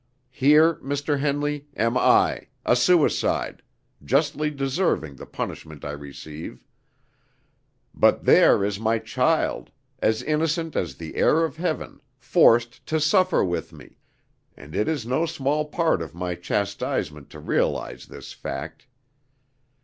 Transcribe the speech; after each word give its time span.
Here, 0.31 0.77
Mr. 0.77 1.19
Henley, 1.19 1.67
am 1.75 1.95
I, 1.95 2.47
a 2.65 2.75
suicide, 2.75 3.61
justly 4.03 4.49
deserving 4.49 5.17
the 5.17 5.27
punishment 5.27 5.85
I 5.85 5.91
receive; 5.91 6.65
but 7.93 8.25
there 8.25 8.65
is 8.65 8.79
my 8.79 8.97
child, 8.97 9.69
as 9.99 10.23
innocent 10.23 10.75
as 10.75 10.95
the 10.95 11.17
air 11.17 11.43
of 11.45 11.57
heaven, 11.57 12.01
forced 12.17 12.83
to 12.87 12.99
suffer 12.99 13.43
with 13.45 13.71
me, 13.71 13.97
and 14.57 14.73
it 14.75 14.87
is 14.87 15.05
no 15.05 15.27
small 15.27 15.65
part 15.65 16.01
of 16.01 16.15
my 16.15 16.33
chastisement 16.33 17.29
to 17.29 17.39
realize 17.39 18.07
this 18.07 18.33
fact. 18.33 18.87